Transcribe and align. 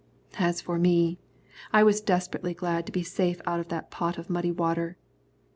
As 0.39 0.61
for 0.61 0.79
me, 0.79 1.19
I 1.71 1.83
was 1.83 2.01
desperately 2.01 2.55
glad 2.55 2.87
to 2.87 2.91
be 2.91 3.03
safe 3.03 3.39
out 3.45 3.59
of 3.59 3.67
that 3.67 3.91
pot 3.91 4.17
of 4.17 4.31
muddy 4.31 4.51
water. 4.51 4.97